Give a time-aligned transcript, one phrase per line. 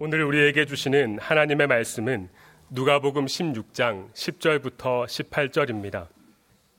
[0.00, 2.28] 오늘 우리에게 주시는 하나님의 말씀은
[2.70, 6.06] 누가복음 16장 10절부터 18절입니다.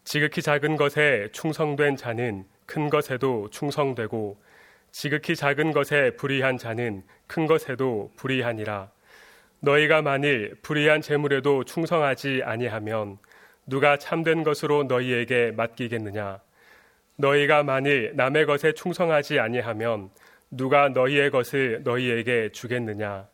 [0.06, 4.42] 지극히 작은 것에 충성된 자는 큰 것에도 충성되고
[4.94, 8.90] 지극히 작은 것에 불의한 자는 큰 것에도 불의하니라.
[9.60, 13.18] 너희가 만일 불의한 재물에도 충성하지 아니하면
[13.68, 16.40] 누가 참된 것으로 너희에게 맡기겠느냐?
[17.18, 20.10] 너희가 만일 남의 것에 충성하지 아니하면
[20.52, 23.28] 누가 너희의 것을 너희에게 주겠느냐?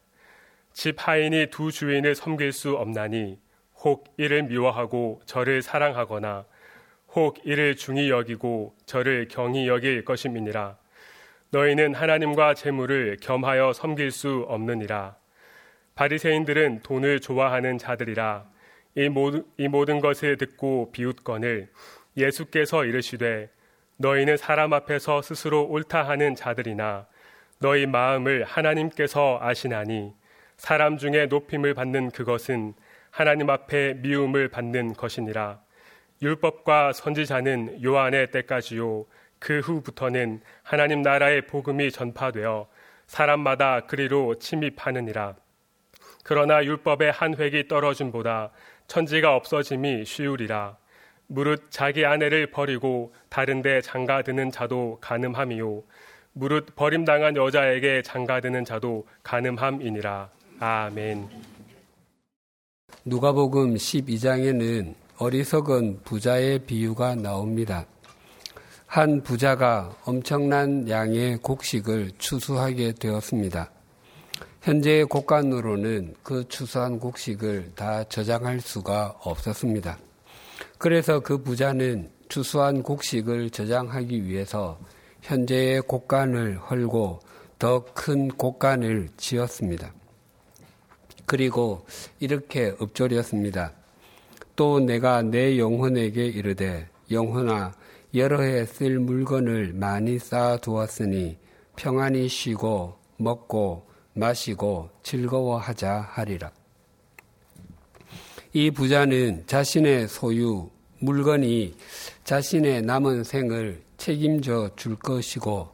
[0.73, 3.39] 집 하인이 두 주인을 섬길 수 없나니
[3.83, 6.45] 혹 이를 미워하고 저를 사랑하거나
[7.09, 10.77] 혹 이를 중히 여기고 저를 경히 여길 것임이니라.
[11.51, 15.15] 너희는 하나님과 재물을 겸하여 섬길 수 없느니라.
[15.95, 18.45] 바리새인들은 돈을 좋아하는 자들이라
[18.95, 21.69] 이 모든, 이 모든 것을 듣고 비웃건을
[22.17, 23.49] 예수께서 이르시되
[23.97, 27.07] 너희는 사람 앞에서 스스로 옳다 하는 자들이나
[27.59, 30.13] 너희 마음을 하나님께서 아시나니
[30.57, 32.73] 사람 중에 높임을 받는 그것은
[33.11, 35.59] 하나님 앞에 미움을 받는 것이니라.
[36.21, 39.05] 율법과 선지자는 요한의 때까지요.
[39.39, 42.67] 그 후부터는 하나님 나라의 복음이 전파되어
[43.07, 45.35] 사람마다 그리로 침입하느니라.
[46.23, 48.51] 그러나 율법의 한 획이 떨어짐보다
[48.87, 50.77] 천지가 없어짐이 쉬우리라.
[51.27, 55.83] 무릇 자기 아내를 버리고 다른데 장가드는 자도 가늠함이요
[56.37, 60.29] 무릇 버림당한 여자에게 장가드는 자도 가늠함이니라.
[60.59, 61.29] 아멘.
[63.05, 67.85] 누가복음 12장에는 어리석은 부자의 비유가 나옵니다.
[68.85, 73.71] 한 부자가 엄청난 양의 곡식을 추수하게 되었습니다.
[74.61, 79.97] 현재의 곡간으로는 그 추수한 곡식을 다 저장할 수가 없었습니다.
[80.79, 84.77] 그래서 그 부자는 추수한 곡식을 저장하기 위해서
[85.25, 87.19] 현재의 곡간을 헐고
[87.57, 89.91] 더 큰 곡간을 지었습니다.
[91.25, 91.83] 그리고
[92.19, 93.73] 이렇게 읊조렸습니다.
[94.55, 97.73] 또 내가 내 영혼에게 이르되 영혼아
[98.13, 101.37] 여러 해 쓸 물건을 많이 쌓아 두었으니
[101.75, 106.51] 평안히 쉬고 먹고 마시고 즐거워하자 하리라.
[108.53, 110.69] 이 부자는 자신의 소유,
[110.99, 111.75] 물건이
[112.23, 115.69] 자신의 남은 생을 책임져 줄 것이고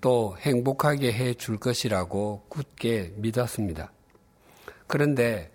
[0.00, 3.92] 또 행복하게 해 줄 것이라고 굳게 믿었습니다.
[4.86, 5.50] 그런데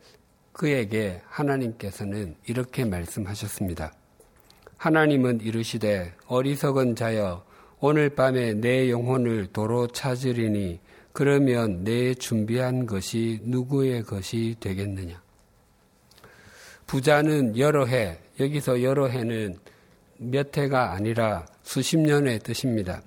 [0.54, 3.94] 그에게 하나님께서는 이렇게 말씀하셨습니다.
[4.78, 7.44] 하나님은 이르시되 어리석은 자여
[7.80, 10.80] 오늘 밤에 내 영혼을 도로 찾으리니
[11.12, 15.22] 그러면 내 준비한 것이 누구의 것이 되겠느냐?
[16.88, 19.58] 부자는 여러 해, 여기서 여러 해는
[20.18, 23.02] 몇 해가 아니라 수십 년의 뜻입니다.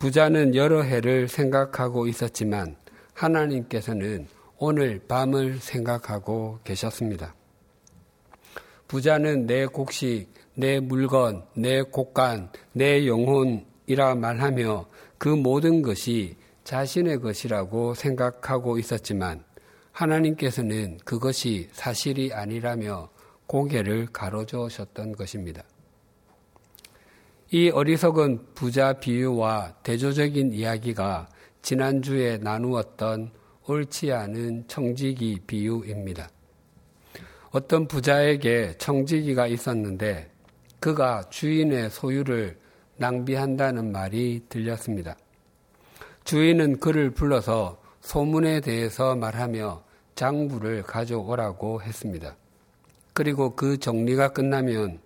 [0.00, 2.76] 부자는 여러 해를 생각하고 있었지만
[3.14, 4.26] 하나님께서는
[4.58, 7.34] 오늘 밤을 생각하고 계셨습니다.
[8.88, 17.94] 부자는 내 곡식, 내 물건, 내 곡간, 내 영혼이라 말하며 그 모든 것이 자신의 것이라고
[17.94, 19.44] 생각하고 있었지만
[19.92, 23.08] 하나님께서는 그것이 사실이 아니라며
[23.46, 25.62] 고개를 가로저으셨던 것입니다.
[27.56, 31.28] 이 어리석은 부자 비유와 대조적인 이야기가
[31.62, 33.30] 지난주에 나누었던
[33.68, 36.28] 옳지 않은 청지기 비유입니다.
[37.52, 40.32] 어떤 부자에게 청지기가 있었는데
[40.80, 42.58] 그가 주인의 소유를
[42.96, 45.16] 낭비한다는 말이 들렸습니다.
[46.24, 49.80] 주인은 그를 불러서 소문에 대해서 말하며
[50.16, 52.34] 장부를 가져오라고 했습니다.
[53.12, 54.98] 그리고 그 정리가 끝나면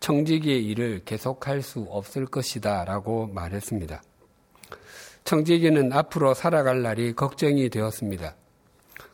[0.00, 4.02] 청지기의 일을 계속할 수 없을 것이다 라고 말했습니다.
[5.24, 8.34] 청지기는 앞으로 살아갈 날이 걱정이 되었습니다.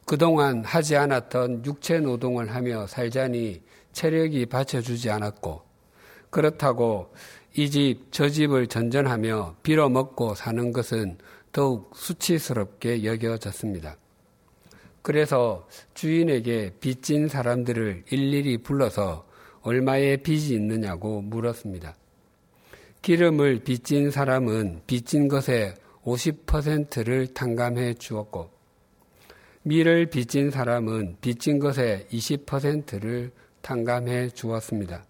[0.05, 3.61] 그동안 하지 않았던 육체 노동을 하며 살자니
[3.93, 5.63] 체력이 받쳐주지 않았고,
[6.31, 7.13] 그렇다고
[7.57, 11.19] 이 집, 저 집을 전전하며 빌어먹고 사는 것은
[11.51, 13.97] 더욱 수치스럽게 여겨졌습니다.
[15.03, 19.26] 그래서 주인에게 빚진 사람들을 일일이 불러서
[19.67, 21.97] 얼마의 빚이 있느냐고 물었습니다.
[23.03, 25.75] 기름을 빚진 사람은 빚진 것의
[26.05, 28.49] 50%를 탕감해 주었고,
[29.65, 33.33] 밀을 빚진 사람은 빚진 것의 20%를
[33.63, 35.05] 탕감해 주었습니다.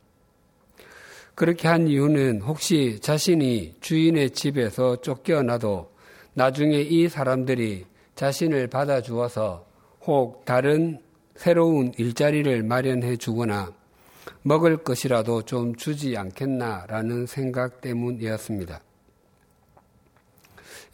[1.35, 5.93] 그렇게 한 이유는 혹시 자신이 주인의 집에서 쫓겨나도
[6.33, 9.67] 나중에 이 사람들이 자신을 받아주어서
[10.07, 11.03] 혹 다른
[11.35, 13.75] 새로운 일자리를 마련해 주거나
[14.43, 18.81] 먹을 것이라도 좀 주지 않겠나라는 생각 때문이었습니다.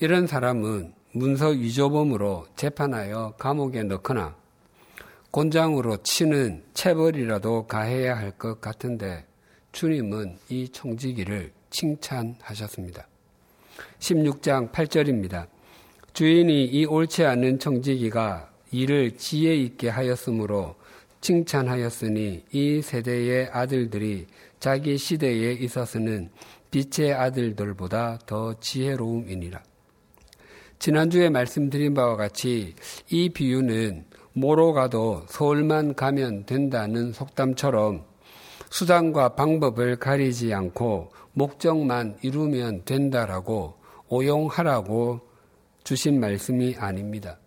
[0.01, 4.35] 이런 사람은 문서 위조범으로 재판하여 감옥에 넣거나
[5.31, 9.25] 곤장으로 치는 체벌이라도 가해야 할 것 같은데
[9.73, 13.07] 주님은 이 청지기를 칭찬하셨습니다.
[13.99, 15.47] 16장 8절입니다.
[16.13, 20.75] 주인이 이 옳지 않은 청지기가 이를 지혜 있게 하였으므로
[21.23, 24.27] 칭찬하였으니 이 세대의 아들들이
[24.61, 26.31] 자기 시대에 있어서는
[26.71, 29.63] 빛의 아들들보다 더 지혜로움이니라.
[30.79, 32.75] 지난주에 말씀드린 바와 같이
[33.09, 38.05] 이 비유는 모로 가도 서울만 가면 된다는 속담처럼
[38.71, 43.75] 수단과 방법을 가리지 않고 목적만 이루면 된다라고
[44.09, 45.21] 오용하라고
[45.85, 47.39] 주신 말씀이 아닙니다.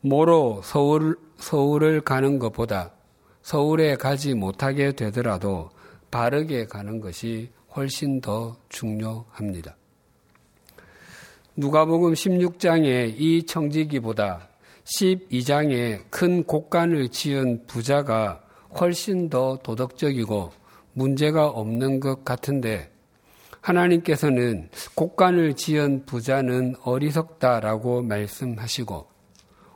[0.00, 2.92] 모로 서울, 서울을 가는 것보다
[3.42, 5.70] 서울에 가지 못하게 되더라도
[6.10, 9.76] 바르게 가는 것이 훨씬 더 중요합니다.
[11.56, 14.48] 누가복음 16장의 이 청지기보다
[14.84, 18.42] 12장에 큰 곡간을 지은 부자가
[18.78, 20.52] 훨씬 더 도덕적이고
[20.92, 22.90] 문제가 없는 것 같은데
[23.60, 29.13] 하나님께서는 곡간을 지은 부자는 어리석다라고 말씀하시고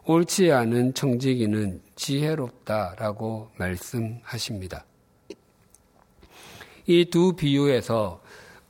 [0.08, 4.86] 옳지 않은 청지기는 지혜롭다라고 말씀하십니다.
[6.86, 8.22] 이 두 비유에서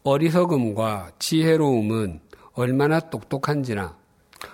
[0.02, 2.18] 어리석음과 지혜로움은
[2.54, 3.96] 얼마나 똑똑한지나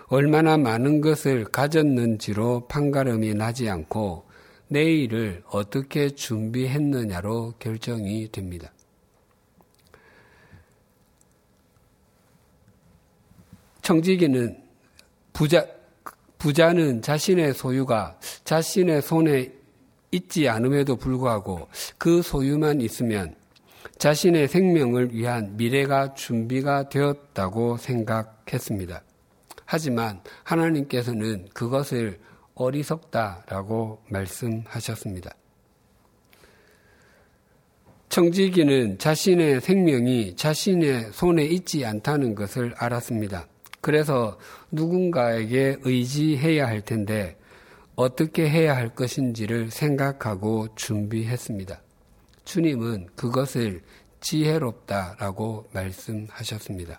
[0.08, 4.26] 얼마나 많은 것을 가졌는지로 판가름이 나지 않고
[4.68, 8.70] 내일을 어떻게 준비했느냐로 결정이 됩니다.
[13.80, 14.62] 청지기는
[15.32, 15.66] 부자,
[16.44, 19.50] 부자는 자신의 소유가 자신의 손에
[20.10, 23.34] 있지 않음에도 불구하고 그 소유만 있으면
[23.96, 29.02] 자신의 생명을 위한 미래가 준비가 되었다고 생각했습니다.
[29.64, 32.20] 하지만 하나님께서는 그것을
[32.54, 35.34] 어리석다라고 말씀하셨습니다.
[38.10, 43.48] 청지기는 자신의 생명이 자신의 손에 있지 않다는 것을 알았습니다.
[43.84, 44.38] 그래서
[44.70, 47.36] 누군가에게 의지해야 할 텐데
[47.94, 51.82] 어떻게 해야 할 것인지를 생각하고 준비했습니다.
[52.46, 53.82] 주님은 그것을
[54.22, 56.98] 지혜롭다라고 말씀하셨습니다.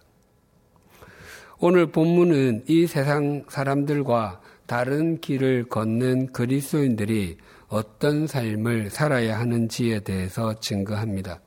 [1.58, 11.42] 오늘 본문은 이 세상 사람들과 다른 길을 걷는 그리스도인들이 어떤 삶을 살아야 하는지에 대해서 증거합니다.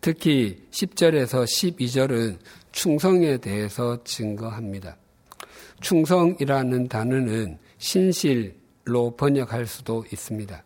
[0.00, 2.38] 특히 10절에서 12절은
[2.76, 4.98] 충성에 대해서 증거합니다.
[5.80, 10.62] 충성이라는 단어는 신실로 번역할 수도 있습니다.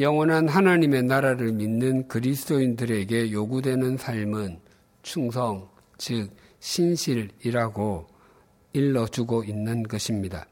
[0.00, 4.58] 영원한 하나님의 나라를 믿는 그리스도인들에게 요구되는 삶은
[5.02, 6.28] 충성, 즉
[6.58, 8.08] 신실이라고
[8.72, 10.44] 일러주고 있는 것입니다.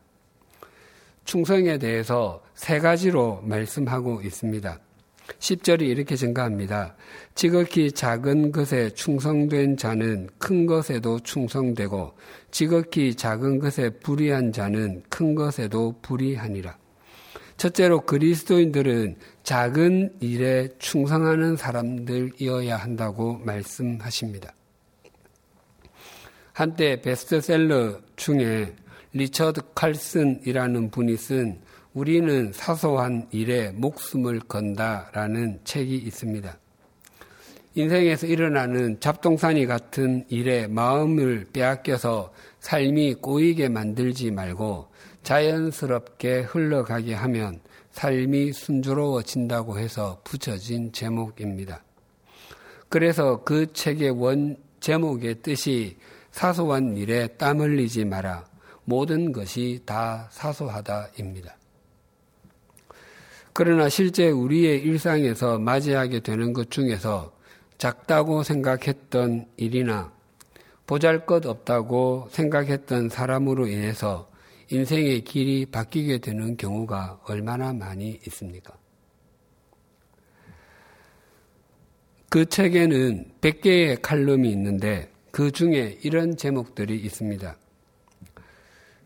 [1.24, 4.78] 충성에 대해서 세 가지로 말씀하고 있습니다.
[5.38, 6.94] 10절이 이렇게 증가합니다.
[7.34, 12.12] 지극히 작은 것에 충성된 자는 큰 것에도 충성되고
[12.50, 16.76] 지극히 작은 것에 불의한 자는 큰 것에도 불의하니라.
[17.56, 24.54] 첫째로 그리스도인들은 작은 일에 충성하는 사람들이어야 한다고 말씀하십니다.
[26.52, 28.74] 한때 베스트셀러 중에
[29.12, 31.60] 리처드 칼슨이라는 분이 쓴
[31.92, 36.56] 우리는 사소한 일에 목숨을 건다라는 책이 있습니다.
[37.74, 44.88] 인생에서 일어나는 잡동사니 같은 일에 마음을 빼앗겨서 삶이 꼬이게 만들지 말고
[45.24, 51.82] 자연스럽게 흘러가게 하면 삶이 순조로워진다고 해서 붙여진 제목입니다.
[52.88, 55.96] 그래서 그 책의 원 제목의 뜻이
[56.30, 58.44] 사소한 일에 땀 흘리지 마라.
[58.84, 61.59] 모든 것이 다 사소하다입니다.
[63.52, 67.32] 그러나 실제 우리의 일상에서 맞이하게 되는 것 중에서
[67.78, 70.12] 작다고 생각했던 일이나
[70.86, 74.30] 보잘 것 없다고 생각했던 사람으로 인해서
[74.70, 78.74] 인생의 길이 바뀌게 되는 경우가 얼마나 많이 있습니까?
[82.28, 87.56] 그 책에는 100개의 칼럼이 있는데 그 중에 이런 제목들이 있습니다.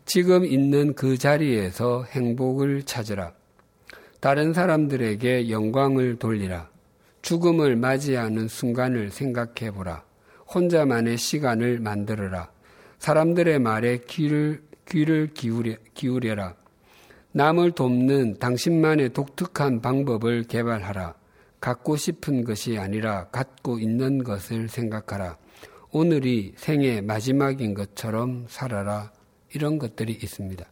[0.05, 3.33] 지금 있는 그 자리에서 행복을 찾으라.
[4.25, 6.71] 다른 사람들에게 영광을 돌리라.
[7.21, 10.03] 죽음을 맞이하는 순간을 생각해 보라.
[10.55, 12.51] 혼자만의 시간을 만들어라.
[13.01, 16.55] 사람들의 말에 귀를, 귀를 기울여, 기울여라.
[17.33, 21.15] 남을 돕는 당신만의 독특한 방법을 개발하라.
[21.61, 25.37] 갖고 싶은 것이 아니라 갖고 있는 것을 생각하라.
[25.93, 29.13] 오늘이 생의 마지막인 것처럼 살아라.
[29.53, 30.65] 이런 것들이 있습니다.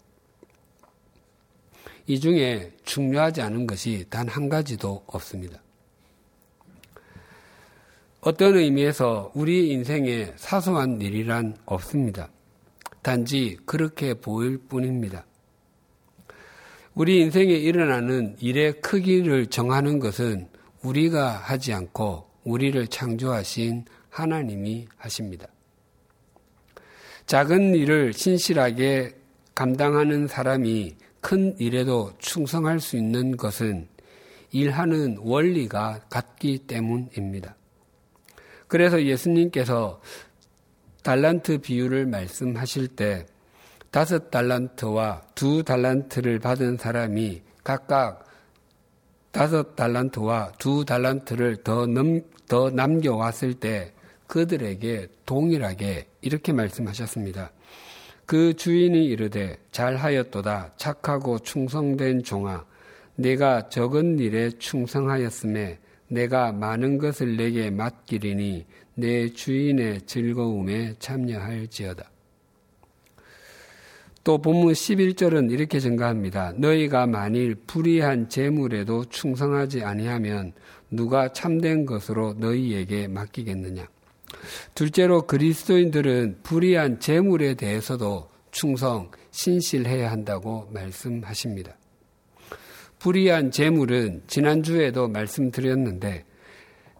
[2.12, 5.62] 이 중에 중요하지 않은 것이 단 한 가지도 없습니다.
[8.21, 12.28] 어떤 의미에서 우리 인생에 사소한 일이란 없습니다.
[13.00, 15.25] 단지 그렇게 보일 뿐입니다.
[16.95, 20.49] 우리 인생에 일어나는 일의 크기를 정하는 것은
[20.83, 25.47] 우리가 하지 않고 우리를 창조하신 하나님이 하십니다.
[27.25, 29.14] 작은 일을 신실하게
[29.54, 33.88] 감당하는 사람이 큰 일에도 충성할 수 있는 것은
[34.50, 37.57] 일하는 원리가 같기 때문입니다.
[38.69, 40.00] 그래서 예수님께서
[41.02, 43.26] 달란트 비유를 말씀하실 때
[43.91, 48.26] 다섯 달란트와 두 달란트를 받은 사람이 각각
[49.31, 53.93] 다섯 달란트와 두 달란트를 더, 넘, 더 남겨왔을 때
[54.26, 57.52] 그들에게 동일하게 이렇게 말씀하셨습니다.
[58.26, 62.64] 그 주인이 이르되 잘하였도다 착하고 충성된 종아
[63.17, 72.11] 내가 적은 일에 충성하였음에 내가 많은 것을 내게 맡기리니 내 주인의 즐거움에 참여할지어다.
[74.25, 76.52] 또 본문 11절은 이렇게 증가합니다.
[76.57, 80.52] 너희가 만일 불의한 재물에도 충성하지 아니하면
[80.91, 83.88] 누가 참된 것으로 너희에게 맡기겠느냐?
[84.75, 91.76] 둘째로 그리스도인들은 불의한 재물에 대해서도 충성, 신실해야 한다고 말씀하십니다.
[92.99, 96.25] 불의한 재물은 지난주에도 말씀드렸는데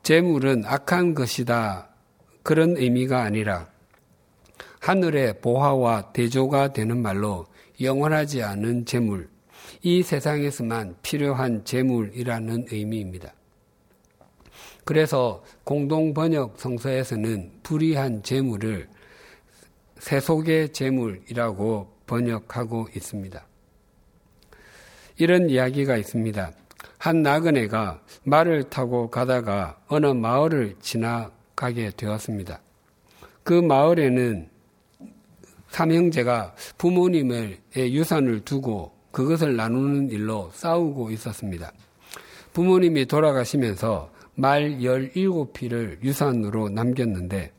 [0.02, 1.88] 재물은 악한 것이다
[2.42, 3.68] 그런 의미가 아니라
[4.80, 7.46] 하늘의 보화와 대조가 되는 말로
[7.80, 9.28] 영원하지 않은 재물,
[9.82, 13.32] 이 세상에서만 필요한 재물이라는 의미입니다.
[14.85, 18.88] 그래서 공동 번역 성서에서는 불의한 재물을
[19.99, 23.47] 세속의 재물이라고 번역하고 있습니다.
[25.19, 26.52] 이런 이야기가 있습니다.
[26.99, 32.61] 한 나그네가 말을 타고 가다가 어느 마을을 지나가게 되었습니다.
[33.45, 34.49] 그 마을에는
[35.69, 41.73] 삼형제가 부모님의 유산을 두고 그것을 나누는 일로 싸우고 있었습니다.
[42.52, 44.11] 부모님이 돌아가시면서
[44.42, 47.52] 말 17피를 유산으로 남겼는데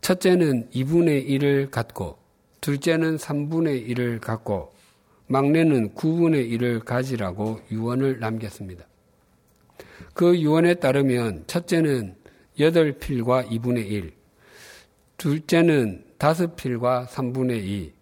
[0.00, 2.18] 첫째는 2분의 1을 갖고
[2.60, 4.72] 둘째는 3분의 1을 갖고
[5.26, 8.84] 막내는 9분의 1을 가지라고 유언을 남겼습니다.
[10.14, 12.14] 그 유언에 따르면 첫째는
[12.60, 14.12] 8필과 2분의 1,
[15.16, 17.92] 둘째는 5필과 3분의 2,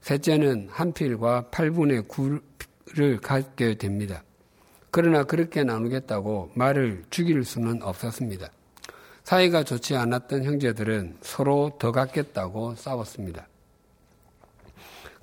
[0.00, 4.24] 셋째는 1필과 8분의 9를 갖게 됩니다.
[4.94, 8.48] 그러나 그렇게 나누겠다고 말을 죽일 수는 없었습니다.
[9.24, 13.48] 사이가 좋지 않았던 형제들은 서로 더 갖겠다고 싸웠습니다.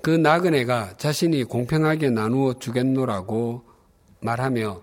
[0.02, 3.64] 그 나그네가 자신이 공평하게 나누어 주겠노라고
[4.20, 4.82] 말하며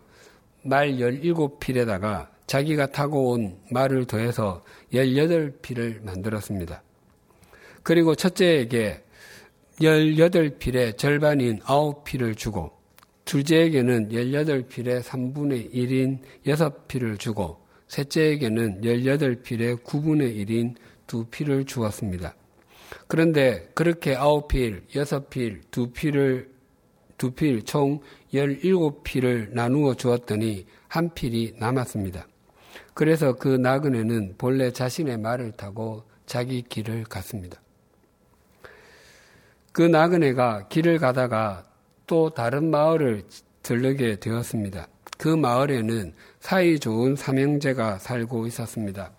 [0.63, 6.81] 말 17필에다가 자기가 타고 온 말을 더해서 18필을 만들었습니다.
[7.83, 9.03] 그리고 첫째에게
[9.79, 12.78] 18필의 절반인 9필을 주고
[13.29, 16.17] 둘째에게는 18필의 3분의 1인
[16.47, 22.33] 6필을 주고 셋째에게는 18필의 9분의 1인 2필을 주었습니다.
[23.07, 26.49] 그런데 그렇게 아홉 필, 여섯 필, 두 필을
[27.19, 27.99] 두 필, 총
[28.33, 32.27] 17필을 나누어 주었더니 한 필이 남았습니다.
[32.95, 37.61] 그래서 그 나그네는 본래 자신의 말을 타고 자기 길을 갔습니다.
[39.71, 41.68] 그 나그네가 길을 가다가
[42.09, 43.21] 또 다른 마을을
[43.61, 44.87] 들르게 되었습니다.
[45.19, 49.11] 그 마을에는 사이 좋은 삼형제가 살고 있었습니다.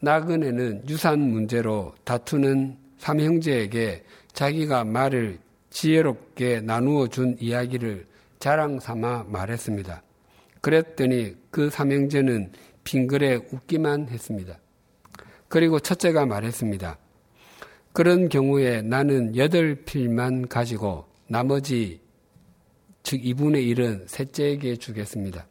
[0.00, 5.38] 나그네는 유산 문제로 다투는 삼형제에게 자기가 말을
[5.70, 8.06] 지혜롭게 나누어 준 이야기를
[8.38, 10.02] 자랑 삼아 말했습니다.
[10.60, 12.52] 그랬더니 그 삼형제는
[12.84, 14.58] 빙글에 웃기만 했습니다.
[15.48, 16.98] 그리고 첫째가 말했습니다.
[17.94, 22.09] 그런 경우에 나는 여덟 필만 가지고 나머지
[23.02, 25.46] 즉 2분의 1은 셋째에게 주겠습니다.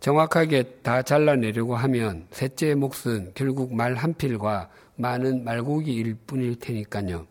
[0.00, 7.26] 정확하게 다 잘라내려고 하면 셋째의 몫은 결국 말 한 필과 많은 말고기일 뿐일 테니까요.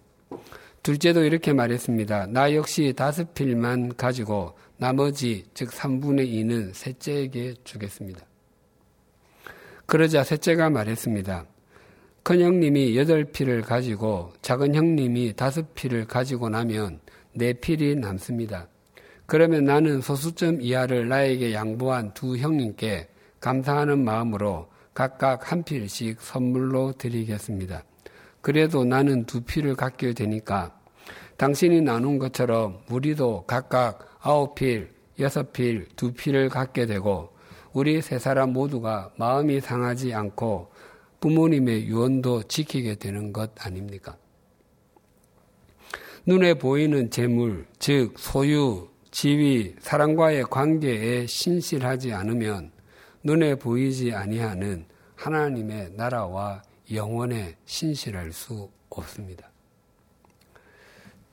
[0.82, 2.28] 둘째도 이렇게 말했습니다.
[2.28, 8.26] 나 역시 다섯 필만 가지고 나머지 즉 3분의 2는 셋째에게 주겠습니다.
[9.86, 11.46] 그러자 셋째가 말했습니다.
[12.24, 17.00] 큰 형님이 여덟 필을 가지고 작은 형님이 다섯 필을 가지고 나면
[17.34, 18.68] 네 필이 남습니다.
[19.34, 23.08] 그러면 나는 소수점 이하를 나에게 양보한 두 형님께
[23.40, 27.84] 감사하는 마음으로 각각 한 필씩 선물로 드리겠습니다.
[28.42, 30.80] 그래도 나는 두 필을 갖게 되니까
[31.38, 37.30] 당신이 나눈 것처럼 우리도 각각 아홉 필, 여섯 필, 두 필을 갖게 되고
[37.72, 40.70] 우리 세 사람 모두가 마음이 상하지 않고
[41.22, 44.16] 부모님의 유언도 지키게 되는 것 아닙니까?
[46.28, 52.72] 눈에 보이는 재물, 즉 소유, 지위, 사랑과의 관계에 신실하지 않으면
[53.22, 59.52] 눈에 보이지 아니하는 하나님의 나라와 영원에 신실할 수 없습니다.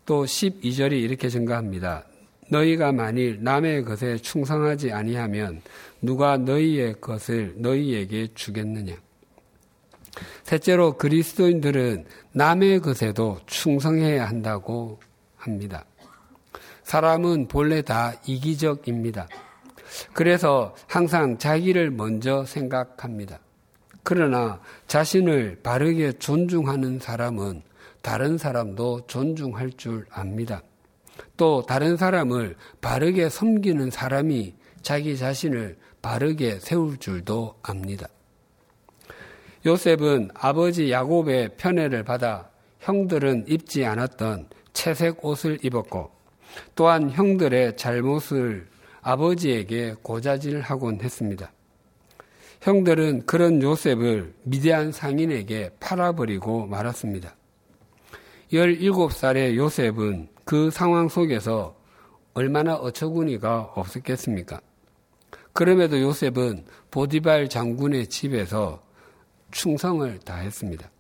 [0.05, 2.05] 또 12절이 이렇게 증가합니다.
[2.51, 5.63] 너희가 만일 남의 것에 충성하지 아니하면
[6.03, 8.95] 누가 너희의 것을 너희에게 주겠느냐?
[10.43, 15.01] 셋째로 그리스도인들은 남의 것에도 충성해야 한다고
[15.37, 15.87] 합니다.
[16.91, 19.29] 사람은 본래 다 이기적입니다.
[20.13, 23.39] 그래서 항상 자기를 먼저 생각합니다.
[24.03, 27.63] 그러나 자신을 바르게 존중하는 사람은
[28.03, 30.65] 다른 사람도 존중할 줄 압니다.
[31.37, 38.09] 또 다른 사람을 바르게 섬기는 사람이 자기 자신을 바르게 세울 줄도 압니다.
[39.65, 46.20] 요셉은 아버지 야곱의 편애를 받아 형들은 입지 않았던 채색 옷을 입었고
[46.75, 48.67] 또한 형들의 잘못을
[49.03, 51.53] 아버지에게 고자질하곤 했습니다.
[52.61, 57.35] 형들은 그런 요셉을 미대한 상인에게 팔아버리고 말았습니다.
[58.53, 61.77] 17살의 요셉은 그 상황 속에서
[62.35, 64.61] 얼마나 어처구니가 없었겠습니까?
[65.53, 68.83] 그럼에도 요셉은 보디발 장군의 집에서
[69.51, 70.91] 충성을 다했습니다.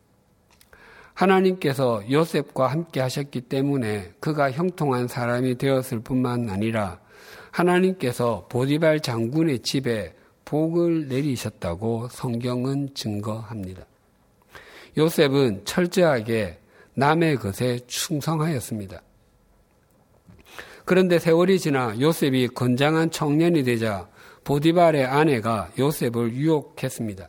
[1.21, 6.99] 하나님께서 요셉과 함께 하셨기 때문에 그가 형통한 사람이 되었을 뿐만 아니라
[7.51, 10.15] 하나님께서 보디발 장군의 집에
[10.47, 13.85] 복을 내리셨다고 성경은 증거합니다.
[14.97, 16.59] 요셉은 철저하게
[16.95, 19.03] 남의 것에 충성하였습니다.
[20.87, 24.09] 그런데 세월이 지나 요셉이 건장한 청년이 되자
[24.45, 27.29] 보디발의 아내가 요셉을 유혹했습니다.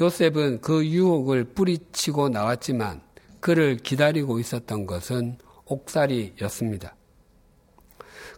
[0.00, 3.00] 요셉은 그 유혹을 뿌리치고 나왔지만
[3.40, 6.94] 그를 기다리고 있었던 것은 옥살이였습니다.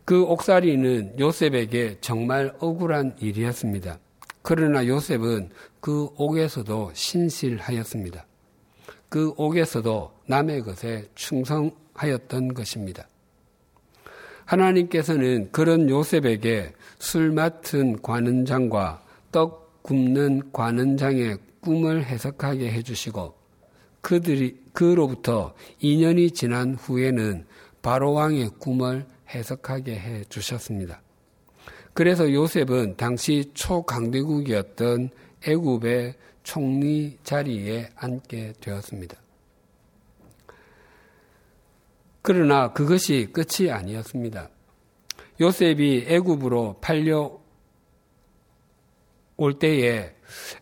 [0.04, 3.98] 그 옥살이는 요셉에게 정말 억울한 일이었습니다.
[4.42, 8.24] 그러나 요셉은 그 옥에서도 신실하였습니다.
[9.08, 13.08] 그 옥에서도 남의 것에 충성하였던 것입니다.
[14.44, 23.34] 하나님께서는 그런 요셉에게 술 맡은 관은장과 떡 굽는 관은장의 꿈을 해석하게 해주시고
[24.00, 27.44] 그들이 그로부터 2년이 지난 후에는
[27.82, 31.02] 바로 왕의 꿈을 해석하게 해 주셨습니다.
[31.92, 35.10] 그래서 요셉은 당시 초강대국이었던
[35.46, 39.18] 애굽의 총리 자리에 앉게 되었습니다.
[42.22, 44.48] 그러나 그것이 끝이 아니었습니다.
[45.38, 47.38] 요셉이 애굽으로 팔려
[49.38, 50.12] 올 때에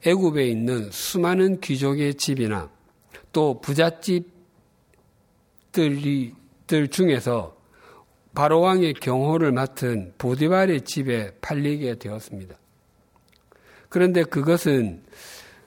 [0.06, 2.70] 애굽에 있는 수많은 귀족의 집이나
[3.32, 4.30] 또 부잣집들
[6.90, 7.56] 중에서
[8.34, 12.54] 바로 왕의 경호를 맡은 보디발의 집에 팔리게 되었습니다.
[13.88, 15.02] 그런데 그것은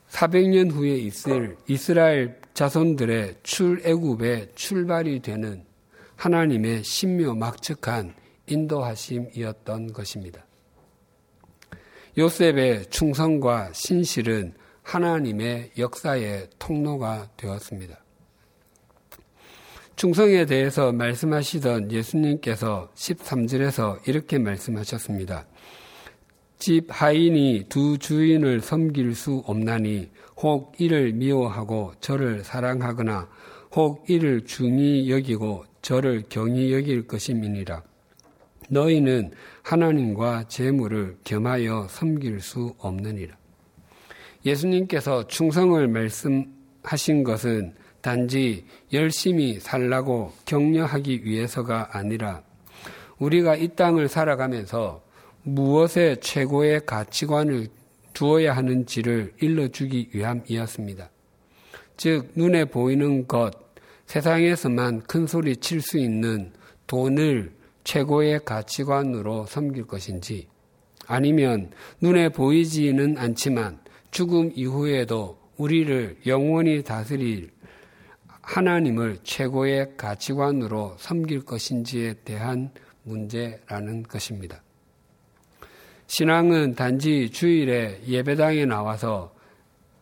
[0.09, 5.65] 400년 후에 있을 이스라엘 자손들의 출애굽의 출발이 되는
[6.15, 8.13] 하나님의 신묘 막측한
[8.45, 10.45] 인도하심이었던 것입니다.
[12.19, 14.53] 요셉의 충성과 신실은
[14.83, 17.97] 하나님의 역사의 통로가 되었습니다.
[19.95, 25.45] 충성에 대해서 말씀하시던 예수님께서 13절에서 이렇게 말씀하셨습니다.
[26.57, 30.09] 집 하인이 두 주인을 섬길 수 없나니
[30.41, 33.29] 혹 이를 미워하고 저를 사랑하거나
[33.71, 37.88] 혹 이를 중히 여기고 저를 경히 여길 것임이니라.
[38.69, 39.31] 너희는
[39.63, 43.35] 하나님과 재물을 겸하여 섬길 수 없느니라.
[44.45, 52.41] 예수님께서 충성을 말씀하신 것은 단지 열심히 살라고 격려하기 위해서가 아니라
[53.17, 55.03] 우리가 이 땅을 살아가면서
[55.43, 57.67] 무엇에 최고의 가치관을
[58.13, 61.09] 두어야 하는지를 일러주기 위함이었습니다.
[61.97, 63.51] 즉, 눈에 보이는 것,
[64.05, 66.51] 세상에서만 큰 소리 칠 수 있는
[66.87, 67.51] 돈을
[67.89, 70.47] 최고의 가치관으로 섬길 것인지,
[71.07, 73.79] 아니면 눈에 보이지는 않지만
[74.11, 77.49] 죽음 이후에도 우리를 영원히 다스릴
[78.43, 82.69] 하나님을 최고의 가치관으로 섬길 것인지에 대한
[83.01, 84.61] 문제라는 것입니다.
[86.05, 89.33] 신앙은 단지 주일에 예배당에 나와서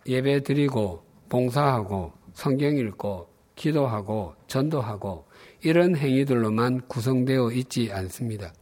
[0.05, 5.26] 예배 드리고 봉사하고 성경 읽고 기도하고 전도하고
[5.63, 8.53] 이런 행위들로만 구성되어 있지 않습니다.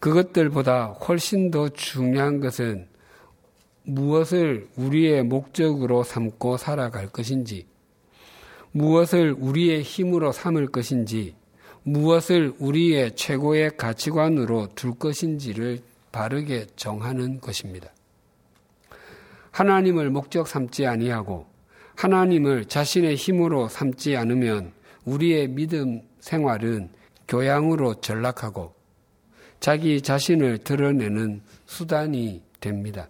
[0.00, 2.88] 그것들보다 훨씬 더 중요한 것은
[3.84, 7.66] 무엇을 우리의 목적으로 삼고 살아갈 것인지,
[8.72, 11.34] 무엇을 우리의 힘으로 삼을 것인지,
[11.84, 15.80] 무엇을 우리의 최고의 가치관으로 둘 것인지를
[16.12, 17.90] 바르게 정하는 것입니다.
[19.50, 21.46] 하나님을 목적 삼지 아니하고
[21.94, 24.72] 하나님을 자신의 힘으로 삼지 않으면
[25.04, 26.90] 우리의 믿음 생활은
[27.28, 28.74] 교양으로 전락하고
[29.60, 33.08] 자기 자신을 드러내는 수단이 됩니다.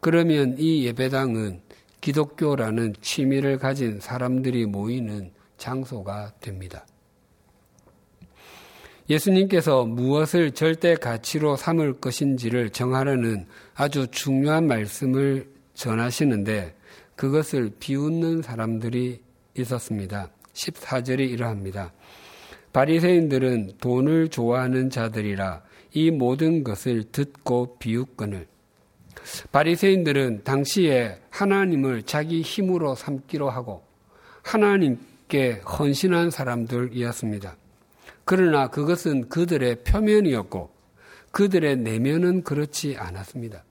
[0.00, 1.60] 그러면 이 예배당은
[2.00, 6.84] 기독교라는 취미를 가진 사람들이 모이는 장소가 됩니다.
[9.08, 16.74] 예수님께서 무엇을 절대 가치로 삼을 것인지를 정하려는 아주 중요한 말씀을 전하시는데
[17.14, 19.20] 그것을 비웃는 사람들이
[19.56, 20.30] 있었습니다.
[20.54, 21.92] 14절이 이러합니다.
[22.72, 25.62] 바리새인들은 돈을 좋아하는 자들이라
[25.92, 28.46] 이 모든 것을 듣고 비웃거늘
[29.52, 33.84] 바리새인들은 당시에 하나님을 자기 힘으로 삼기로 하고
[34.42, 37.56] 하나님께 헌신한 사람들이었습니다.
[38.24, 40.70] 그러나 그것은 그들의 표면이었고
[41.30, 43.64] 그들의 내면은 그렇지 않았습니다.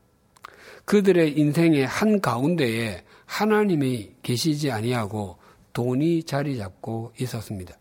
[0.86, 5.38] 그들의 인생의 한 가운데에 하나님이 계시지 아니하고
[5.74, 7.76] 돈이 자리 잡고 있었습니다.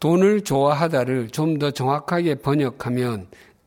[0.00, 3.26] 돈을 좋아하다를 좀 더 정확하게 번역하면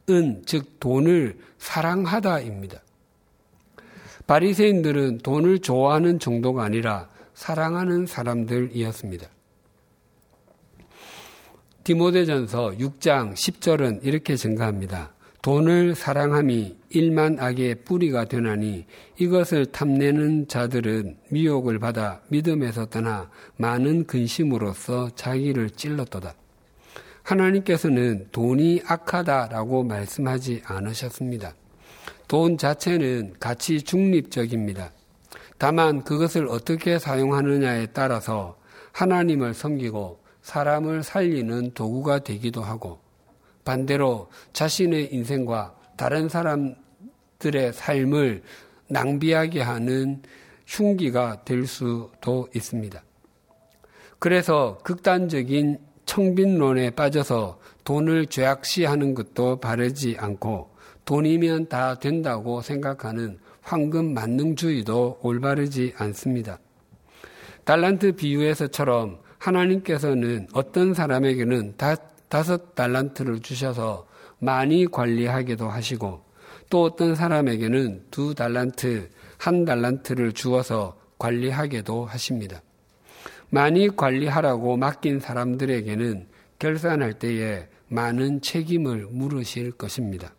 [0.10, 2.82] 은, 즉 돈을 사랑하다입니다.
[4.26, 9.28] 바리새인들은 돈을 좋아하는 정도가 아니라 사랑하는 사람들이었습니다.
[11.84, 15.13] 디모데전서 6장 10절은 이렇게 증가합니다.
[15.44, 18.86] 돈을 사랑함이 일만 악의 뿌리가 되나니
[19.18, 26.34] 이것을 탐내는 자들은 미혹을 받아 믿음에서 떠나 많은 근심으로써 자기를 찔렀도다.
[27.24, 31.54] 하나님께서는 돈이 악하다라고 말씀하지 않으셨습니다.
[32.30, 34.94] 돈 자체는 가치 중립적입니다.
[35.58, 38.58] 다만 그것을 어떻게 사용하느냐에 따라서
[38.94, 43.03] 하나님을 섬기고 사람을 살리는 도구가 되기도 하고
[43.66, 48.44] 반대로 자신의 인생과 다른 사람들의 삶을
[48.88, 50.22] 낭비하게 하는
[50.66, 53.04] 흉기가 될 수도 있습니다.
[54.20, 60.70] 그래서 극단적인 청빈론에 빠져서 돈을 죄악시하는 것도 바르지 않고
[61.06, 66.60] 돈이면 다 된다고 생각하는 황금 만능주의도 올바르지 않습니다.
[67.66, 71.96] 달란트 비유에서처럼 하나님께서는 어떤 사람에게는 다
[72.34, 74.08] 다섯 달란트를 주셔서
[74.40, 76.24] 많이 관리하기도 하시고
[76.68, 82.64] 또 어떤 사람에게는 두 달란트, 한 달란트를 주어서 관리하게도 하십니다.
[83.52, 90.34] 많이 관리하라고 맡긴 사람들에게는 결산할 때에 많은 책임을 물으실 것입니다.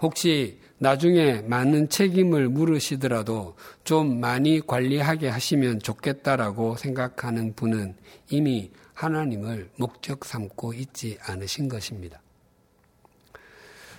[0.00, 7.96] 혹시 나중에 많은 책임을 물으시더라도 좀 많이 관리하게 하시면 좋겠다라고 생각하는 분은
[8.30, 12.20] 이미 하나님을 목적 삼고 있지 않으신 것입니다.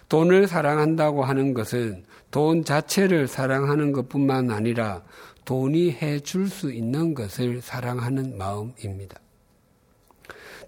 [0.10, 5.04] 돈을 사랑한다고 하는 것은 돈 자체를 사랑하는 것뿐만 아니라
[5.46, 9.20] 돈이 해줄 수 있는 것을 사랑하는 마음입니다.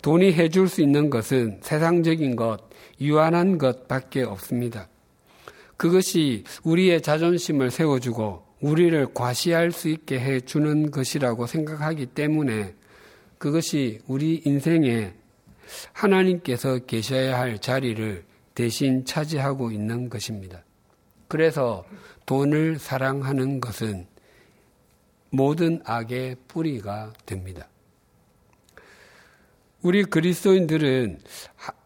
[0.02, 2.62] 돈이 해줄 수 있는 것은 세상적인 것,
[3.02, 4.88] 유한한 것 밖에 없습니다.
[5.76, 12.74] 그것이 우리의 자존심을 세워주고 우리를 과시할 수 있게 해 주는 것이라고 생각하기 때문에
[13.38, 15.14] 그것이 우리 인생에
[15.94, 20.64] 하나님께서 계셔야 할 자리를 대신 차지하고 있는 것입니다.
[21.28, 21.86] 그래서
[22.26, 24.08] 돈을 사랑하는 것은
[25.30, 27.68] 모든 악의 뿌리가 됩니다.
[29.82, 31.20] 우리 그리스도인들은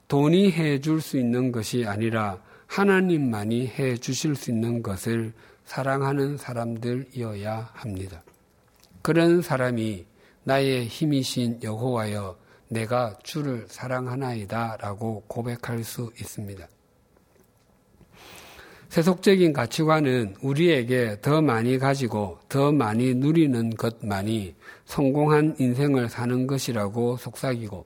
[0.07, 5.33] 돈이 해줄 수 있는 것이 아니라 하나님만이 해 주실 수 있는 것을
[5.65, 8.23] 사랑하는 사람들이어야 합니다.
[9.01, 10.05] 그런 사람이
[10.43, 12.37] 나의 힘이신 여호와여
[12.69, 16.67] 내가 주를 사랑하나이다 라고 고백할 수 있습니다.
[18.89, 27.85] 세속적인 가치관은 우리에게 더 많이 가지고 더 많이 누리는 것만이 성공한 인생을 사는 것이라고 속삭이고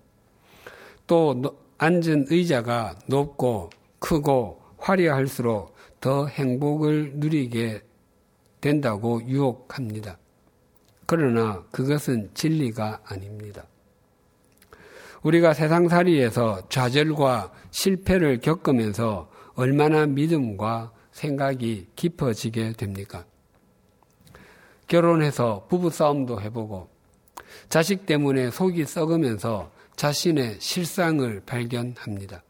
[1.05, 1.43] 또
[1.77, 7.81] 앉은 의자가 높고 크고 화려할수록 더 행복을 누리게
[8.61, 10.17] 된다고 유혹합니다.
[11.05, 13.63] 그러나 그것은 진리가 아닙니다.
[15.23, 23.25] 우리가 세상살이에서 좌절과 실패를 겪으면서 얼마나 믿음과 생각이 깊어지게 됩니까?
[24.87, 26.89] 결혼해서 부부싸움도 해보고
[27.69, 32.43] 자식 때문에 속이 썩으면서 자신의 실상을 발견합니다.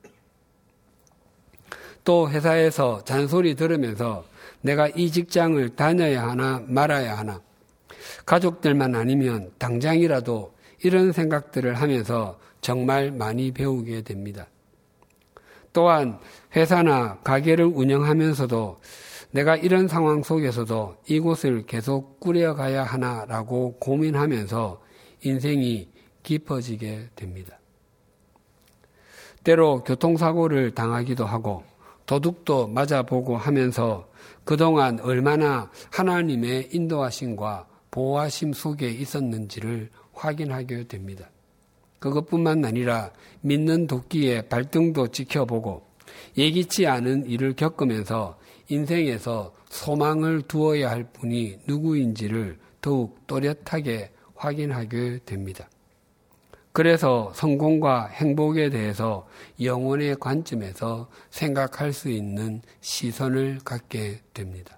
[2.03, 4.25] 또 회사에서 잔소리 들으면서
[4.61, 7.39] 내가 이 직장을 다녀야 하나 말아야 하나
[8.25, 14.47] 가족들만 아니면 당장이라도 이런 생각들을 하면서 정말 많이 배우게 됩니다.
[15.73, 16.19] 또한
[16.55, 18.79] 회사나 가게를 운영하면서도
[19.31, 24.81] 내가 이런 상황 속에서도 이곳을 계속 꾸려가야 하나라고 고민하면서
[25.23, 25.89] 인생이
[26.23, 27.59] 깊어지게 됩니다.
[29.43, 31.63] 때로 교통사고를 당하기도 하고
[32.05, 34.07] 도둑도 맞아보고 하면서
[34.43, 41.29] 그동안 얼마나 하나님의 인도하심과 보호하심 속에 있었는지를 확인하게 됩니다.
[41.99, 45.85] 그것뿐만 아니라 믿는 도끼의 발등도 지켜보고
[46.37, 55.69] 예기치 않은 일을 겪으면서 인생에서 소망을 두어야 할 분이 누구인지를 더욱 또렷하게 확인하게 됩니다.
[56.73, 59.25] 그래서 성공과 행복에 대해서
[59.61, 64.77] 영혼의 관점에서 생각할 수 있는 시선을 갖게 됩니다.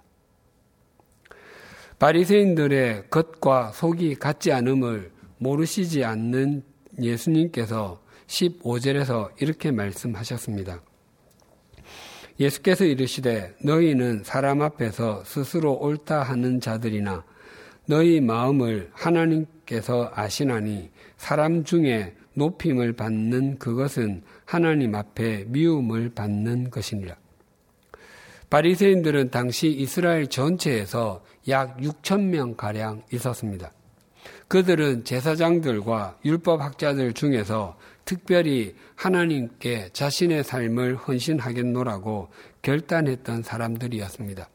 [1.98, 6.62] 바리새인들의 겉과 속이 같지 않음을 모르시지 않는
[7.00, 10.80] 예수님께서 15절에서 이렇게 말씀하셨습니다.
[12.38, 17.24] 예수께서 이르시되 너희는 사람 앞에서 스스로 옳다 하는 자들이나
[17.86, 27.16] 너희 마음을 하나님께서 아시나니 사람 중에 높임을 받는 그것은 하나님 앞에 미움을 받는 것이니라.
[28.50, 33.72] 바리새인들은 당시 이스라엘 전체에서 약 6천 명 가량 있었습니다.
[34.48, 42.28] 그들은 제사장들과 율법학자들 중에서 특별히 하나님께 자신의 삶을 헌신하겠노라고
[42.62, 44.48] 결단했던 사람들이었습니다.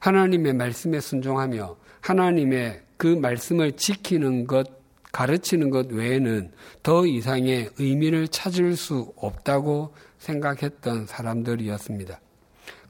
[0.00, 4.68] 하나님의 말씀에 순종하며 하나님의 그 말씀을 지키는 것,
[5.12, 6.52] 가르치는 것 외에는
[6.82, 12.20] 더 이상의 의미를 찾을 수 없다고 생각했던 사람들이었습니다.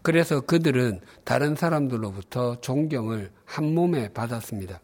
[0.06, 4.80] 그래서 그들은 다른 사람들로부터 존경을 한 몸에 받았습니다.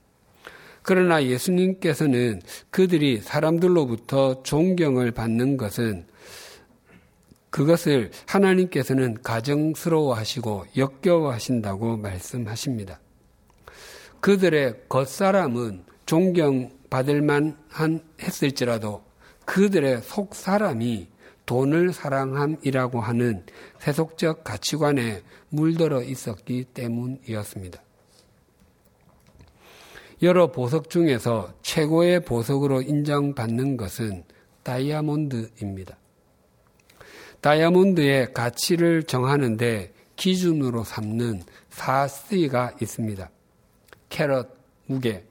[0.82, 6.06] 그러나 예수님께서는 그들이 사람들로부터 존경을 받는 것은
[7.50, 12.98] 그것을 하나님께서는 가정스러워 하시고 역겨워 하신다고 말씀하십니다.
[14.18, 19.04] 그들의 겉사람은 존경받을 만한 했을지라도
[19.44, 21.11] 그들의 속사람이
[21.52, 23.44] 돈을 사랑함이라고 하는
[23.78, 27.78] 세속적 가치관에 물들어 있었기 때문이었습니다.
[30.22, 34.24] 여러 보석 중에서 최고의 보석으로 인정받는 것은
[34.62, 35.98] 다이아몬드입니다.
[37.42, 43.28] 다이아몬드의 가치를 정하는데 기준으로 삼는 4C가 있습니다.
[44.08, 44.48] 캐럿,
[44.86, 45.26] 무게,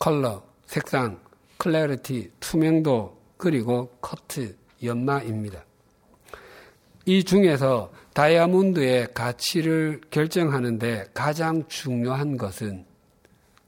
[0.00, 1.20] 컬러, 색상,
[1.58, 5.64] clarity, 투명도, 그리고 커트, 연마입니다.
[7.06, 12.86] 이 중에서 다이아몬드의 가치를 결정하는데 가장 중요한 것은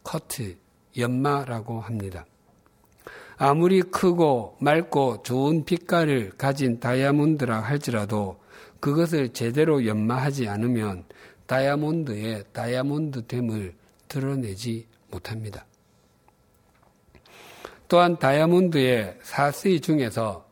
[0.02, 0.56] 커트,
[0.96, 2.24] 연마라고 합니다.
[3.36, 8.40] 아무리 크고 맑고 좋은 빛깔을 가진 다이아몬드라 할지라도
[8.80, 11.04] 그것을 제대로 연마하지 않으면
[11.46, 13.74] 다이아몬드의 다이아몬드됨을
[14.08, 15.66] 드러내지 못합니다.
[17.88, 20.45] 또한 다이아몬드의 4C 중에서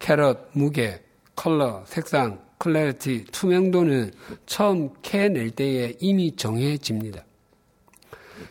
[0.00, 1.00] 캐럿, 무게,
[1.36, 4.12] 컬러, 색상, clarity, 투명도는
[4.46, 7.24] 처음 캐낼 때에 이미 정해집니다.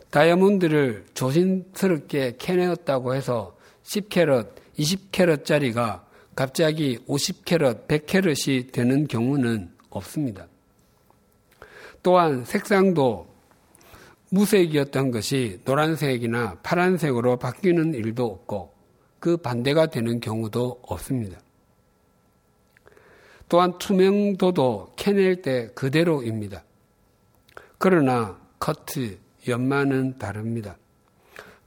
[0.10, 6.04] 다이아몬드를 조심스럽게 캐내었다고 해서 10캐럿, 20캐럿짜리가
[6.36, 10.48] 갑자기 50캐럿, 100캐럿이 되는 경우는 없습니다.
[12.02, 13.28] 또한 색상도
[14.32, 18.79] 무색이었던 것이 노란색이나 파란색으로 바뀌는 일도 없고
[19.20, 21.40] 그 반대가 되는 경우도 없습니다.
[23.48, 26.64] 또한 투명도도 캐낼 때 그대로입니다.
[27.78, 30.78] 그러나 커트, 연마는 다릅니다.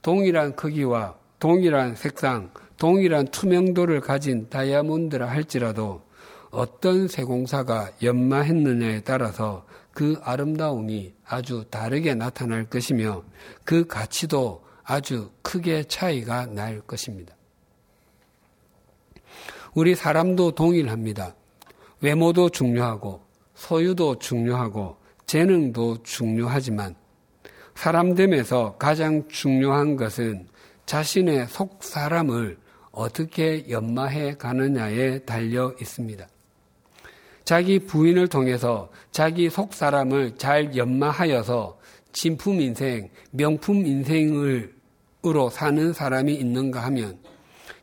[0.01, 6.01] 동일한 크기와 동일한 색상, 동일한 투명도를 가진 다이아몬드라 할지라도
[6.51, 13.23] 어떤 세공사가 연마했느냐에 따라서 그 아름다움이 아주 다르게 나타날 것이며
[13.63, 17.35] 그 가치도 아주 크게 차이가 날 것입니다.
[19.75, 21.35] 우리 사람도 동일합니다.
[21.99, 23.21] 외모도 중요하고
[23.55, 26.93] 소유도 중요하고 재능도 중요하지만
[27.73, 30.47] 사람됨에서 가장 중요한 것은
[30.85, 32.59] 자신의 속 사람을
[32.91, 36.27] 어떻게 연마해 가느냐에 달려 있습니다.
[37.43, 41.79] 자기 부인을 통해서 자기 속 사람을 잘 연마하여서
[42.11, 47.17] 진품 인생, 명품 인생으로 사는 사람이 있는가 하면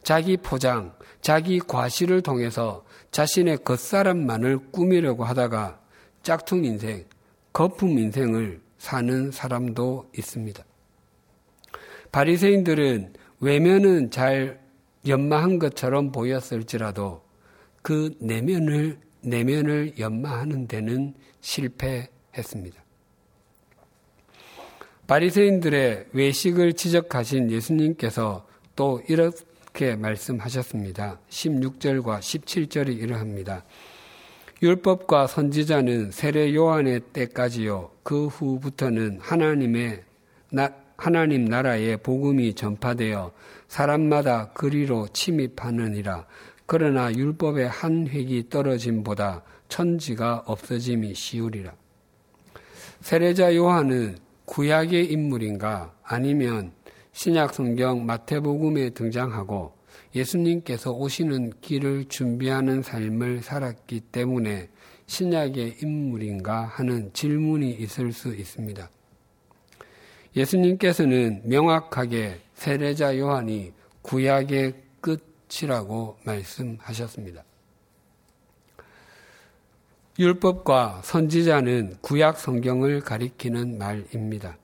[0.03, 5.81] 자기 포장, 자기 과시를 통해서 자신의 겉사람만을 꾸미려고 하다가
[6.23, 7.05] 짝퉁 인생,
[7.53, 10.65] 거품 인생을 사는 사람도 있습니다.
[12.13, 14.61] 바리새인들은 외면은 잘
[15.07, 17.23] 연마한 것처럼 보였을지라도
[17.83, 22.83] 그 내면을 내면을 연마하는 데는 실패했습니다.
[25.07, 29.31] 바리새인들의 외식을 지적하신 예수님께서 또 이렇
[29.81, 31.21] 게 말씀하셨습니다.
[31.31, 33.65] 16절과 17절이 이러합니다.
[34.63, 37.91] 율법과 선지자는 세례 요한의 때까지요.
[38.03, 40.03] 그 후부터는 하나님의
[40.51, 43.33] 나, 하나님 나라의 복음이 전파되어
[43.69, 46.27] 사람마다 그리로 침입하느니라.
[46.67, 51.73] 그러나 율법의 한 획이 떨어짐보다 천지가 없어짐이 쉬우리라.
[53.01, 56.73] 세례자 요한은 구약의 인물인가 아니면
[57.13, 59.75] 신약 성경 마태복음에 등장하고
[60.15, 64.69] 예수님께서 오시는 길을 준비하는 삶을 살았기 때문에
[65.07, 68.89] 신약의 인물인가 하는 질문이 있을 수 있습니다.
[70.37, 77.45] 예수님께서는 명확하게 세례자 요한이 구약의 끝이라고 말씀하셨습니다.
[80.19, 84.60] 율법과 선지자는 구약 성경을 가리키는 말입니다.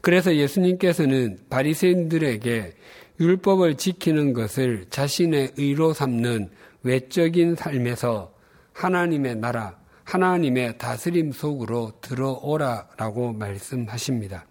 [0.00, 2.74] 그래서 예수님께서는 바리새인들에게
[3.20, 6.50] 율법을 지키는 것을 자신의 의로 삼는
[6.82, 8.32] 외적인 삶에서
[8.72, 14.46] 하나님의 나라, 하나님의 다스림 속으로 들어오라라고 말씀하십니다.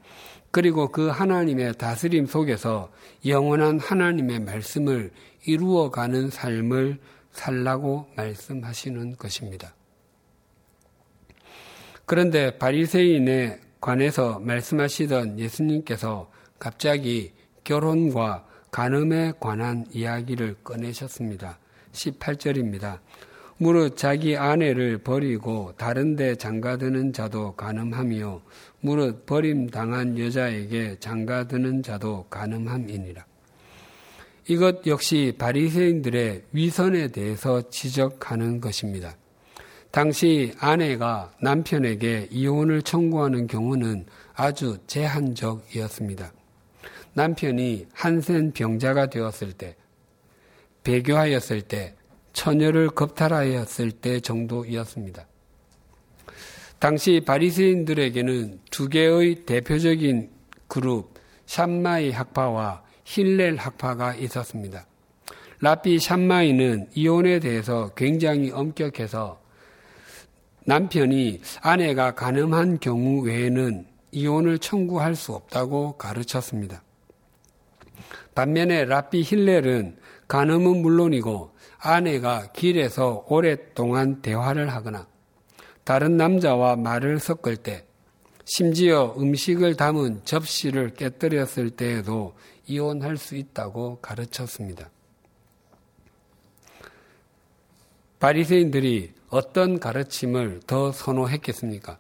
[0.52, 2.92] 그리고 그 하나님의 다스림 속에서
[3.26, 5.12] 영원한 하나님의 말씀을
[5.46, 7.00] 이루어가는 삶을
[7.32, 9.74] 살라고 말씀하시는 것입니다.
[12.06, 21.60] 그런데 바리새인에 관해서 말씀하시던 예수님께서 갑자기 결혼과 간음에 관한 이야기를 꺼내셨습니다.
[21.92, 23.00] 18절입니다.
[23.58, 28.42] 무릇 자기 아내를 버리고 다른데 장가드는 자도 간음하며
[28.82, 33.26] 무릇 버림당한 여자에게 장가드는 자도 간음함이니라.
[34.48, 39.16] 이것 역시 바리새인들의 위선에 대해서 지적하는 것입니다.
[39.92, 46.32] 당시 아내가 남편에게 이혼을 청구하는 경우는 아주 제한적이었습니다.
[47.14, 49.76] 남편이 한센 병자가 되었을 때,
[50.84, 51.96] 배교하였을 때,
[52.34, 55.26] 처녀를 겁탈하였을 때 정도이었습니다.
[56.78, 60.30] 당시 바리새인들에게는 두 개의 대표적인
[60.68, 61.14] 그룹
[61.48, 64.86] 샴마이 학파와 힐렐 학파가 있었습니다.
[65.62, 69.42] 라피 샴마이는 이혼에 대해서 굉장히 엄격해서
[70.70, 76.84] 남편이 아내가 가늠한 경우 외에는 이혼을 청구할 수 없다고 가르쳤습니다.
[78.36, 85.08] 반면에 라피 힐렐은 간음은 물론이고 아내가 길에서 오랫동안 대화를 하거나
[85.84, 87.86] 다른 남자와 말을 섞을 때
[88.46, 92.36] 심지어 음식을 담은 접시를 깨뜨렸을 때에도
[92.68, 94.92] 이혼할 수 있다고 가르쳤습니다.
[98.20, 102.00] 바리새인들이 어떤 가르침을 더 선호했겠습니까?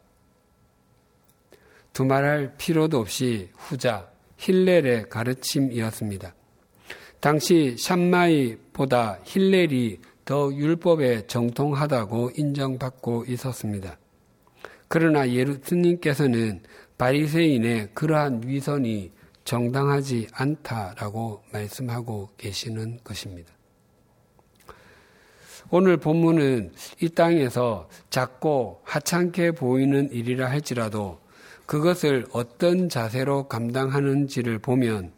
[1.93, 6.33] 두말할 필요도 없이 후자 힐렐의 가르침이었습니다.
[7.19, 13.97] 당시 샴마이보다 힐렐이 더 율법에 정통하다고 인정받고 있었습니다.
[14.87, 16.61] 그러나 예수님께서는
[16.97, 19.11] 바리새인의 그러한 위선이
[19.43, 23.51] 정당하지 않다라고 말씀하고 계시는 것입니다.
[25.71, 31.19] 오늘 본문은 이 땅에서 작고 하찮게 보이는 일이라 할지라도
[31.67, 35.12] 그것을 어떤 자세로 감당하는지를 보면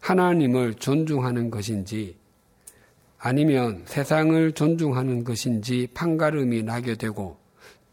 [0.00, 2.18] 하나님을 존중하는 것인지
[3.18, 7.38] 아니면 세상을 존중하는 것인지 판가름이 나게 되고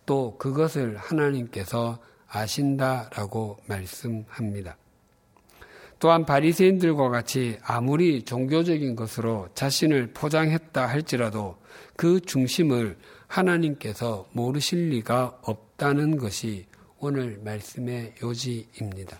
[0.05, 4.75] 또 그것을 하나님께서 아신다라고 말씀합니다.
[6.03, 11.55] 또한 바리새인들과 같이 아무리 종교적인 것으로 자신을 포장했다 할지라도
[11.95, 12.97] 그 중심을
[13.27, 16.65] 하나님께서 모르실 리가 없다는 것이
[16.99, 19.17] 오늘 말씀의 요지입니다.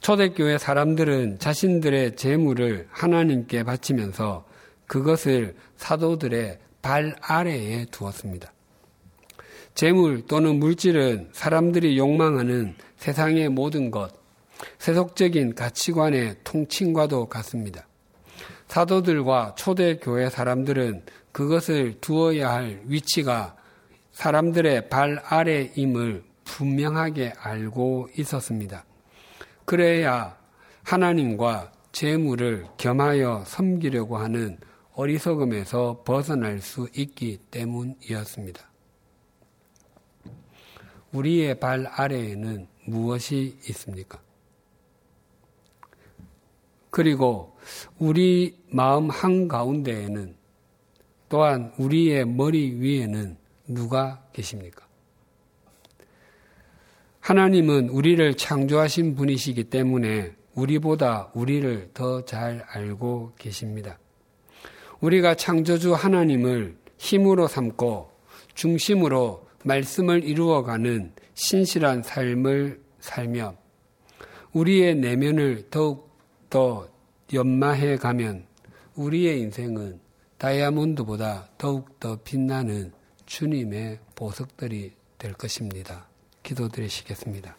[0.00, 4.46] 초대교회 사람들은 자신들의 재물을 하나님께 바치면서
[4.86, 8.50] 그것을 사도들의 발 아래에 두었습니다.
[9.74, 14.17] 재물 또는 물질은 사람들이 욕망하는 세상의 모든 것,
[14.78, 17.86] 세속적인 가치관의 통칭과도 같습니다.
[18.68, 23.56] 사도들과 초대교회 사람들은 그것을 두어야 할 위치가
[24.12, 28.84] 사람들의 발 아래임을 분명하게 알고 있었습니다.
[29.64, 30.36] 그래야
[30.82, 34.58] 하나님과 재물을 겸하여 섬기려고 하는
[34.94, 38.68] 어리석음에서 벗어날 수 있기 때문이었습니다.
[41.12, 44.20] 우리의 발 아래에는 무엇이 있습니까?
[46.90, 47.56] 그리고
[47.98, 50.34] 우리 마음 한가운데에는
[51.28, 53.36] 또한 우리의 머리 위에는
[53.68, 54.86] 누가 계십니까?
[57.20, 63.98] 하나님은 우리를 창조하신 분이시기 때문에 우리보다 우리를 더 잘 알고 계십니다.
[65.00, 68.10] 우리가 창조주 하나님을 힘으로 삼고
[68.54, 73.54] 중심으로 말씀을 이루어가는 신실한 삶을 살며
[74.52, 76.07] 우리의 내면을 더욱
[76.50, 76.88] 더
[77.32, 78.44] 연마해 가면
[78.94, 80.00] 우리의 인생은
[80.38, 82.92] 다이아몬드보다 더욱 더 빛나는
[83.26, 86.06] 주님의 보석들이 될 것입니다.
[86.42, 87.56] 기도드리시겠습니다.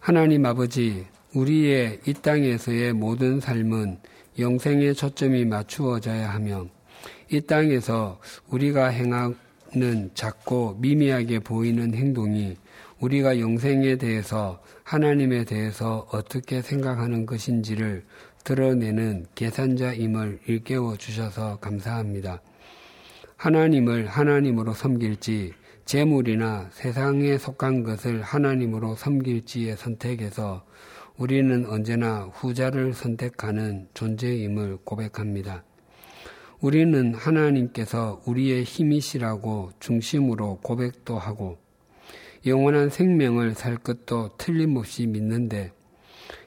[0.00, 3.98] 하나님 아버지, 우리의 이 땅에서의 모든 삶은
[4.38, 6.66] 영생의 초점이 맞추어져야 하며
[7.30, 12.56] 이 땅에서 우리가 행하는 작고 미미하게 보이는 행동이
[13.00, 18.04] 우리가 영생에 대해서 하나님에 대해서 어떻게 생각하는 것인지를
[18.44, 22.40] 드러내는 계산자임을 일깨워 주셔서 감사합니다.
[23.36, 30.64] 하나님을 하나님으로 섬길지 재물이나 세상에 속한 것을 하나님으로 섬길지의 선택에서
[31.16, 35.62] 우리는 언제나 후자를 선택하는 존재임을 고백합니다.
[36.60, 41.58] 우리는 하나님께서 우리의 힘이시라고 중심으로 고백도 하고
[42.46, 45.72] 영원한 생명을 살 것도 틀림없이 믿는데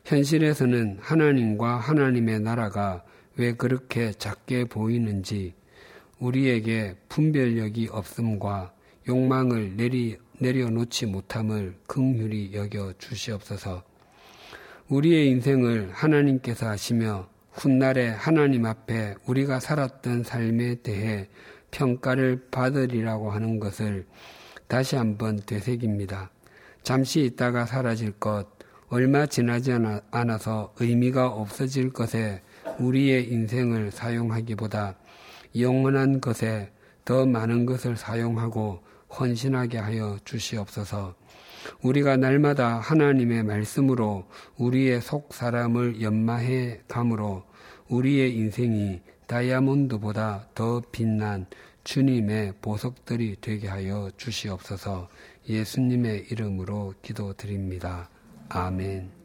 [0.05, 3.03] 현실에서는 하나님과 하나님의 나라가
[3.35, 5.53] 왜 그렇게 작게 보이는지
[6.19, 8.73] 우리에게 분별력이 없음과
[9.07, 13.83] 욕망을 내리, 내려놓지 못함을 긍휼히 여겨 주시옵소서.
[14.89, 21.27] 우리의 인생을 하나님께서 하시며 훗날에 하나님 앞에 우리가 살았던 삶에 대해
[21.71, 24.05] 평가를 받으리라고 하는 것을
[24.67, 26.29] 다시 한번 되새깁니다.
[26.83, 28.47] 잠시 있다가 사라질 것,
[28.89, 29.71] 얼마 지나지
[30.11, 32.41] 않아서 의미가 없어질 것에
[32.79, 34.95] 우리의 인생을 사용하기보다
[35.59, 36.71] 영원한 것에
[37.03, 41.15] 더 많은 것을 사용하고 헌신하게 하여 주시옵소서.
[41.81, 44.25] 우리가 날마다 하나님의 말씀으로
[44.57, 47.43] 우리의 속 사람을 연마해 감으로
[47.89, 51.45] 우리의 인생이 다이아몬드보다 더 빛난
[51.87, 55.07] 주님의 보석들이 되게 하여 주시옵소서
[55.47, 58.09] 예수님의 이름으로 기도드립니다.
[58.49, 59.16] 아멘.